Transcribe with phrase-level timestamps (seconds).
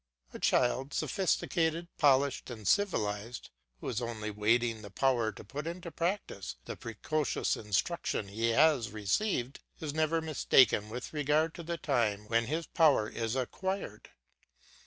[0.33, 3.51] A child sophisticated, polished, and civilised,
[3.81, 8.89] who is only awaiting the power to put into practice the precocious instruction he has
[8.89, 14.09] received, is never mistaken with regard to the time when this power is acquired.